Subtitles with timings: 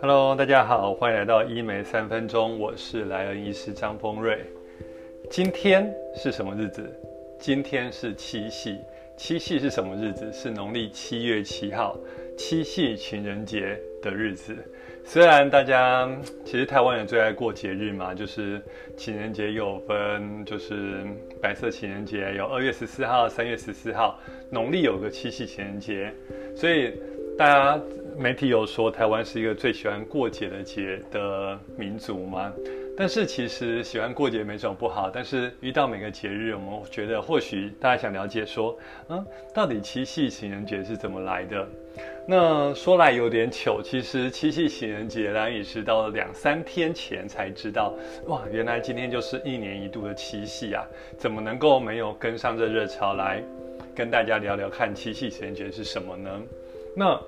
[0.00, 4.44] Hello，大家好，欢迎来到医美三分钟，我是莱恩医师张丰瑞。
[5.30, 6.92] 今天是什么日子？
[7.38, 8.78] 今天是七夕。
[9.16, 10.32] 七夕是什么日子？
[10.32, 11.96] 是农历七月七号，
[12.36, 14.56] 七夕情人节的日子。
[15.04, 16.08] 虽然大家
[16.44, 18.60] 其实台湾人最爱过节日嘛，就是
[18.96, 21.04] 情人节有分，就是
[21.40, 24.18] 白色情人节有二月十四号、三月十四号，
[24.50, 26.12] 农历有个七夕情人节，
[26.56, 26.92] 所以
[27.38, 27.80] 大家
[28.16, 32.52] 媒体有说台湾是一个最喜欢过节的节的民族嘛。
[32.98, 38.76] 但是其实喜欢过节没什么不好，但是遇到每个节日，我们觉得或许大家想了解说，
[39.08, 39.24] 嗯，
[39.54, 41.68] 到底七夕情人节是怎么来的？
[42.28, 47.94] 那说来有点糗，其实七夕情人节呢也是到了两三天前才知道，
[48.26, 50.84] 哇，原来今天就是一年一度的七夕啊！
[51.16, 53.42] 怎么能够没有跟上这热潮来
[53.94, 56.42] 跟大家聊聊看七夕情人节是什么呢？
[56.94, 57.20] 那。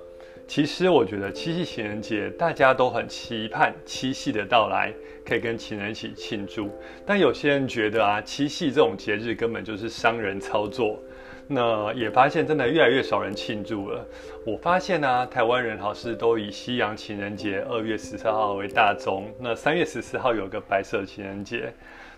[0.47, 4.91] 其实我觉得七夕情人节大家都很期盼七夕的到来，
[5.23, 6.71] 可以跟情人一起庆祝。
[7.05, 10.99] 但有些人觉得啊，七夕这种节日根本就是商人操作。
[11.51, 14.05] 那也发现真的越来越少人庆祝了。
[14.45, 19.25] 我发现呢，台湾人好像都以西洋情人节二月十四号为大宗。
[19.41, 21.73] 那三月十四号有个白色情人节。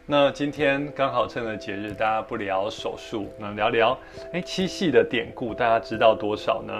[0.05, 3.97] 那今天刚好趁着节日，大家不聊手术，那聊聊
[4.33, 6.75] 哎七夕的典故，大家知道多少呢？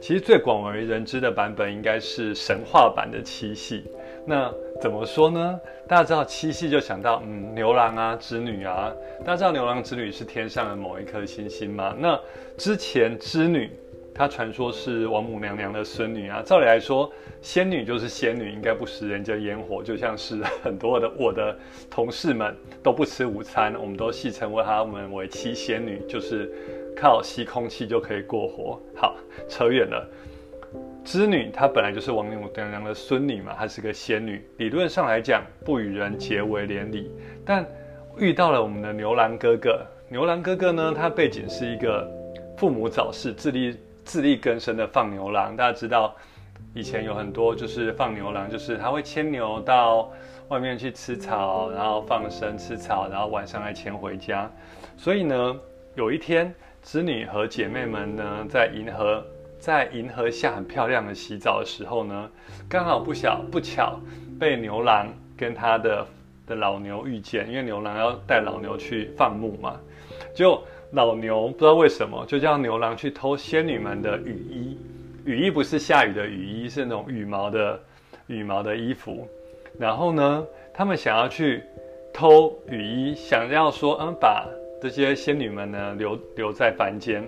[0.00, 3.84] 其实最广为人知的版本应该是神话版的七夕。
[4.26, 5.60] 那怎么说呢？
[5.88, 8.92] 大家知道七夕就想到嗯牛郎啊织女啊。
[9.20, 11.94] 大家知道牛郎织女是天上的某一颗星星吗？
[11.98, 12.20] 那
[12.56, 13.70] 之前织女
[14.14, 16.42] 她传说是王母娘娘的孙女啊。
[16.44, 19.82] 照理来说，仙女就是仙女，应该不食人间烟火。
[19.82, 21.56] 就像是很多的我的
[21.90, 26.52] 同事们都不吃午餐，我们都戏称为他们为七仙女，就是。
[26.96, 28.80] 靠吸空气就可以过活。
[28.94, 29.16] 好，
[29.48, 30.08] 扯远了。
[31.04, 37.10] 织女她本来就是王母娘娘的孙女嘛，她是个仙女，理论上来讲不与人结为连理。
[37.44, 37.64] 但
[38.16, 42.10] 遇到了我们的牛郎哥哥，牛郎哥哥呢，他背景是一个
[42.56, 45.56] 父母早逝、自力自力更生的放牛郎。
[45.56, 46.16] 大家知道，
[46.74, 50.10] 以前有很多就是放牛郎，就是他会牵牛到
[50.48, 54.50] 外面去吃草，然后放生吃草，然后晚上再牵回家。
[54.96, 55.56] 所以呢，
[55.94, 56.54] 有一天。
[56.86, 59.24] 织女和姐妹们呢，在银河
[59.64, 62.30] 在银河下很漂亮的洗澡的时候呢，
[62.68, 63.98] 刚好不巧不巧
[64.38, 66.06] 被牛郎跟他的
[66.46, 69.80] 的老牛遇见，因为牛郎要带老牛去放牧嘛，
[70.34, 74.78] 就老牛不知道为什么就叫牛郎去偷仙女们的雨衣，
[75.24, 77.80] 雨衣不是下雨的雨衣，是那种羽毛的
[78.26, 79.26] 羽毛的衣服，
[79.78, 81.62] 然后呢，他们想要去
[82.12, 84.46] 偷雨衣，想要说嗯把。
[84.82, 87.26] 这些仙女们呢，留留在凡间。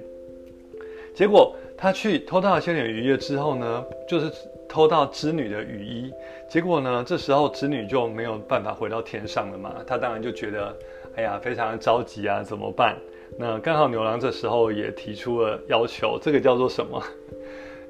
[1.15, 4.33] 结果他去偷到仙女雨衣之后呢，就是
[4.69, 6.13] 偷到织女的雨衣。
[6.49, 9.75] 结果呢，这时候织女就没有办法回到天上了嘛。
[9.87, 10.75] 他当然就觉得，
[11.17, 12.97] 哎呀，非常着急啊，怎么办？
[13.39, 17.03] 那刚好牛郎这时候也提出了要求，这个叫做什么？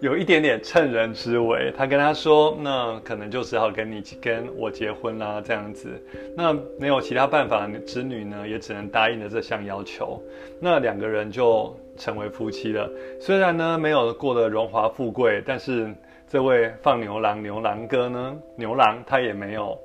[0.00, 5.88] 有一点点趁人之危，他跟他说：“那可能就只好跟你跟我结婚啦，这样子。
[6.36, 10.22] 那没有其他办法，织女呢也只能答应了这项要求。
[10.60, 12.90] 那两个人就成为夫妻了。
[13.18, 15.90] 虽然呢没有过得荣华富贵，但是
[16.28, 19.78] 这位放牛郎牛郎哥呢，牛郎他也没有，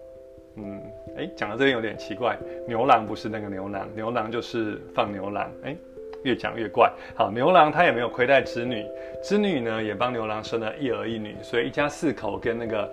[0.58, 0.82] 嗯，
[1.18, 5.74] 哎，讲到这边有点奇怪，牛郎不是那个牛郎，牛郎就是放牛郎，哎。”
[6.24, 6.92] 越讲越怪。
[7.16, 8.86] 好，牛郎他也没有亏待织女，
[9.24, 12.90] 织女呢也帮牛郎生了一儿一女，所以一家四口跟那个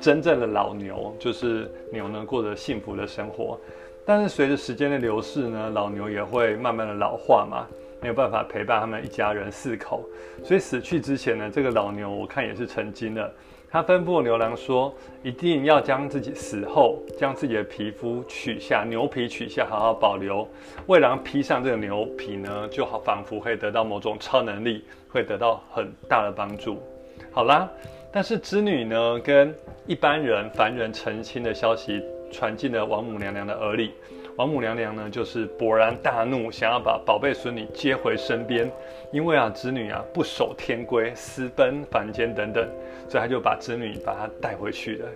[0.00, 3.58] 真正的老牛，就是牛呢，过着幸福的生活。
[4.04, 7.66] 但是随着时间的流逝呢，老牛也会慢慢的老化嘛，
[8.00, 10.04] 没有办法陪伴他们一家人四口，
[10.42, 13.30] 所以死去之前呢，这个老牛我看也是成精了。
[13.72, 14.92] 他吩咐牛郎说
[15.22, 20.44] ：“一定要将自己死后将自己的皮肤取下，牛皮取下，好好保留。
[20.88, 26.82] 为狼披上这个牛皮呢，就好仿佛可以得到某种超能力，会得到很大的帮助。
[27.30, 27.70] 好啦，
[28.10, 29.54] 但是织女呢，跟
[29.86, 32.02] 一般人凡人成亲的消息
[32.32, 33.92] 传进了王母娘娘的耳里。”
[34.40, 38.72] 王母娘娘呢，就是勃然大怒，想要把宝贝孙女接回身边，
[39.12, 42.66] 因为啊，织女啊不守天规，私奔凡间等等，
[43.06, 45.08] 所以他就把织女把她带回去了。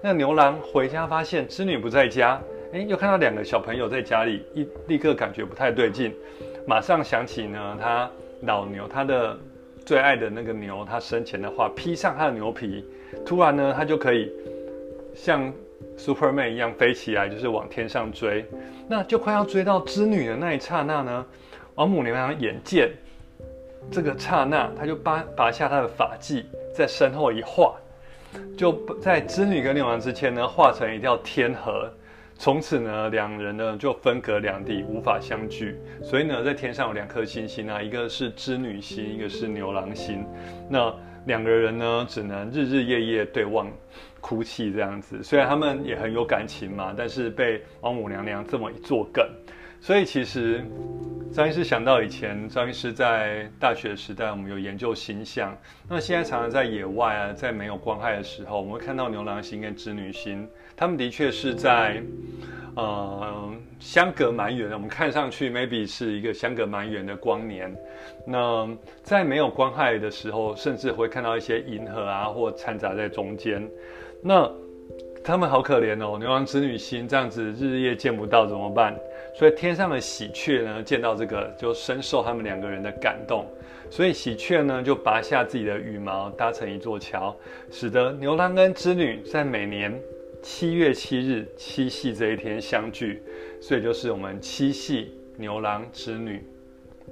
[0.00, 2.40] 那牛郎回家发现织女不在家，
[2.72, 6.14] 哎，又看到两个小朋友在家里，一立刻感觉不太对劲，
[6.64, 8.08] 马上想起呢，他
[8.42, 9.36] 老牛他的
[9.84, 12.84] 最爱的那个牛，他生前的话，披上他的牛皮，
[13.26, 14.32] 突然呢，他就可以
[15.16, 15.52] 像。
[15.98, 18.46] Superman 一样飞起来，就是往天上追，
[18.88, 21.26] 那就快要追到织女的那一刹那呢，
[21.74, 22.90] 王母娘娘眼见
[23.90, 27.74] 这个刹那，她就拔拔下她的发髻，在身后一画，
[28.56, 31.92] 就在织女跟牛郎之间呢，画成一条天河。
[32.40, 35.76] 从此呢，两人呢就分隔两地，无法相聚。
[36.00, 40.24] 所以呢，在天上有两颗星星啊，一个是织女星，一个是牛郎星。
[40.70, 40.94] 那
[41.26, 43.68] 两个人呢，只能日日夜夜对望，
[44.20, 45.20] 哭泣这样子。
[45.20, 49.28] 虽然他们也很有感情嘛，但是被王母娘娘这么一作梗，
[49.80, 50.64] 所以其实
[51.32, 55.56] 张医师想到以前张医师在大学时代，我们有研究星象。
[55.88, 60.48] 那现在常常在野外啊，在没有光害的时候，我们会看到牛郎星跟织女星。
[60.76, 62.02] 他们的确是在，
[62.76, 64.74] 呃，相隔蛮远的。
[64.74, 67.74] 我们看上去 maybe 是一个相隔蛮远的光年。
[68.26, 68.68] 那
[69.02, 73.68] 在没有光害的时候，甚至会看到一些银河啊，或掺杂在中间。
[74.22, 74.50] 那
[75.28, 78.98] 他们好可怜哦，牛郎织女星这样子日夜见不到怎么办？
[79.34, 83.44] 所以天上的喜鹊呢，见到这个就深受他们两个人的感动。
[83.90, 87.36] 所以喜鹊呢，就拔下自己的羽毛，搭成一座桥，
[87.70, 89.92] 使得牛郎跟织女在每年。
[90.40, 93.22] 七月七日七夕这一天相聚，
[93.60, 96.42] 所以就是我们七夕牛郎织女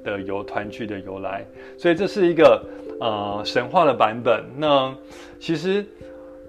[0.03, 1.45] 的由团聚的由来。
[1.77, 2.65] 所以这是一个
[2.99, 4.43] 呃神话的版本。
[4.57, 4.97] 那
[5.39, 5.85] 其实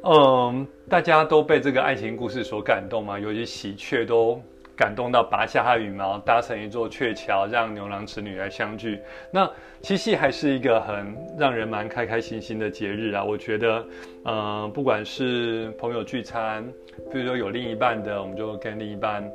[0.03, 4.41] 嗯，大家都被这个爱情故事所感动嘛，尤其喜鹊都。
[4.77, 8.99] 感动到拔下它羽毛，搭成一座鹊桥，让牛郎织女来相聚。
[9.31, 9.49] 那
[9.81, 13.23] 七夕还是一个很让人蛮开开心心的节日啊！
[13.23, 13.83] 我觉得，
[14.25, 16.63] 嗯，不管是朋友聚餐，
[17.11, 19.27] 比如说有另一半的，我们就跟另一半。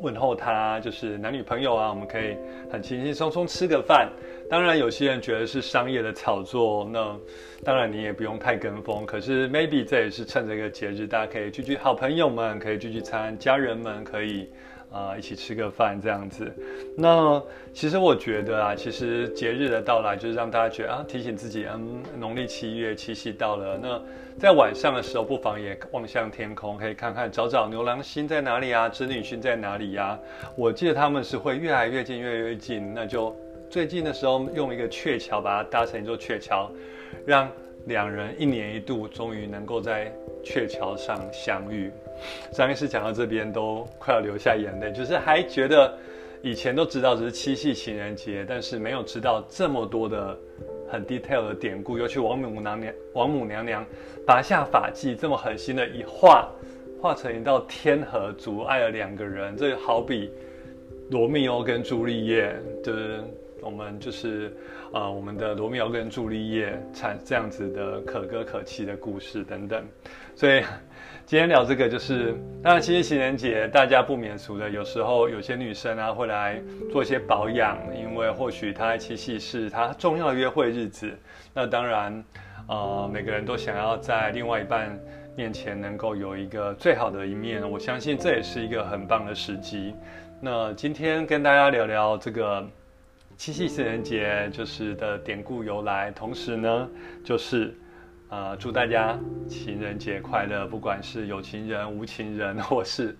[0.00, 2.36] 问候他就是男女朋友啊，我们可以
[2.70, 4.10] 很轻轻松松吃个饭。
[4.50, 7.16] 当然，有些人觉得是商业的炒作，那
[7.64, 9.06] 当然你也不用太跟风。
[9.06, 14.48] 可是 maybe 这也是趁这个节日，大家可以聚聚，好朋友们可以聚聚餐，家人们可以。
[14.94, 16.50] 啊，一起吃个饭这样子。
[16.96, 17.42] 那
[17.72, 23.76] 其实我觉得啊，其实节日的到来就是让大家觉得啊，提醒自己，嗯，农历七月七夕到了。
[23.82, 24.00] 那
[24.38, 30.16] 在晚上的时候，不妨也望向天空，可以看看找找牛郎星在哪里啊，织女星在哪里呀？
[30.56, 32.94] 我记得他们是会越来越近，越来越近。
[32.94, 33.34] 那就
[33.68, 36.70] 最近的时候，用一个鹊桥把它搭成一座鹊桥，
[37.26, 37.50] 让。
[37.86, 41.90] 两人一年一度，终于能够在鹊桥上相遇。
[42.52, 45.92] 张医师讲到这边都快要流下眼泪，就是还觉得
[46.42, 50.38] 以前都知道只是七夕情人节，但是没有知道这么多的
[50.88, 51.98] 很 detail 的典故。
[51.98, 53.84] 尤其王母娘娘，王母娘娘
[54.26, 56.48] 拔下发髻，这么狠心的一画，
[57.02, 59.56] 画成一道天河，阻碍了两个人。
[59.56, 60.30] 这好比
[61.10, 63.22] 罗密欧跟朱丽叶，就是
[63.64, 64.54] 我们就是。
[64.92, 69.84] 啊，我们的罗密欧跟朱丽叶产这样子的可歌可泣的故事等等，
[70.36, 70.62] 所以
[71.26, 72.32] 今天聊这个就是，
[72.62, 76.62] 那七夕情人节大家不免俗的，有时候有些女生啊会来
[76.92, 81.12] 做一些保养，因为或许她七夕是她重要的约会日子。
[81.52, 82.24] 那当然，
[82.68, 84.96] 呃，每个人都想要在另外一半
[85.34, 89.92] 面前能够有一个最好的一面，我相信这也是一个很棒的时机。
[90.40, 92.64] 那今天跟大家聊聊这个。
[93.36, 96.88] 七夕情人节就是的典故由来，同时呢，
[97.24, 97.76] 就是，
[98.28, 100.66] 呃，祝大家情人节快乐。
[100.68, 103.16] 不管是有情人、无情人，或是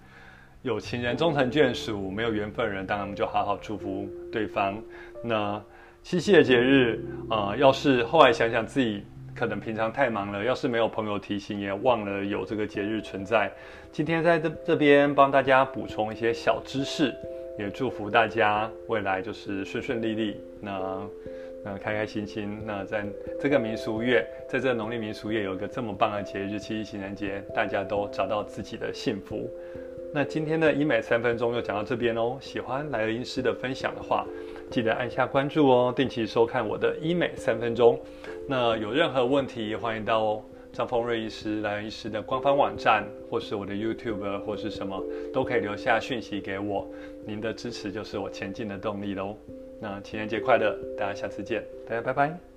[0.62, 4.80] 有情人终成眷属，没有缘分人，当然我们就好好祝福对方。
[5.22, 5.60] 那
[6.02, 9.04] 七夕的节日，呃，要是后来想想自己
[9.34, 13.52] 可能平常太忙了，要是没有朋友提醒，也忘了有这个节日存在，
[13.90, 17.12] 今天在这这边帮大家补充一些小知识。
[17.58, 21.08] 也祝福大家未来就是顺顺利利，那
[21.64, 22.60] 那开开心心。
[22.66, 23.04] 那在
[23.40, 29.48] 这个民俗月，在这个农历民俗月，有一个这么棒的节日——七夕情人节，大家都找到自己的幸福。
[30.12, 32.36] 那今天的医美三分钟就讲到这边哦。
[32.40, 34.26] 喜欢莱尔医师的分享的话，
[34.70, 38.00] 记得按下关注哦，定期收看我的医美三分钟。
[38.48, 40.44] 那有任何问题，欢迎到。
[40.74, 45.00] 张丰瑞医师、莱恩医师的官方网站，或是我的 YouTube，或是什么，
[45.32, 46.86] 都可以留下讯息给我。
[47.24, 49.36] 您的支持就是我前进的动力喽。
[49.80, 52.53] 那情人节快乐，大家下次见，大家拜拜。